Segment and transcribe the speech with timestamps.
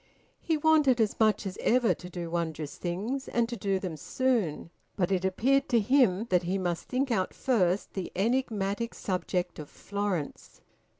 [0.39, 4.71] He wanted as much as ever to do wondrous things, and to do them soon,
[4.95, 9.69] but it appeared to him that he must think out first the enigmatic subject of
[9.69, 10.61] Florence.